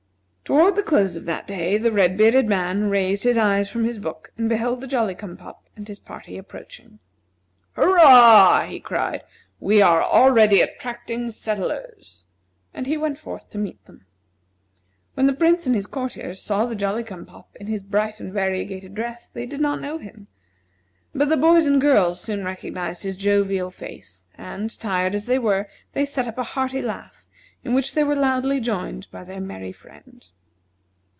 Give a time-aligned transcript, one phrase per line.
[0.51, 3.99] Toward the close of that day the red bearded man raised his eyes from his
[3.99, 6.99] book and beheld the Jolly cum pop and his party approaching.
[7.77, 9.23] "Hurrah!" he cried,
[9.61, 12.25] "we are already attracting settlers!"
[12.73, 14.05] And he went forth to meet them.
[15.13, 18.33] When the prince and the courtiers saw the Jolly cum pop in his bright and
[18.33, 20.27] variegated dress, they did not know him;
[21.15, 25.69] but the boys and girls soon recognized his jovial face, and, tired as they were,
[25.93, 27.25] they set up a hearty laugh,
[27.63, 30.27] in which they were loudly joined by their merry friend.